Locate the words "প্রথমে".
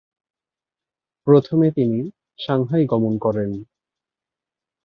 1.27-1.67